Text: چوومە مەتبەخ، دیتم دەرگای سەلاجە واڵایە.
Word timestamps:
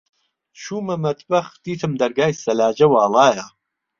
چوومە 0.61 0.95
مەتبەخ، 1.05 1.47
دیتم 1.65 1.91
دەرگای 2.01 2.39
سەلاجە 2.43 2.87
واڵایە. 2.89 3.45